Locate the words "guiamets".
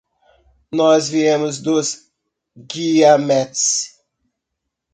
2.57-4.01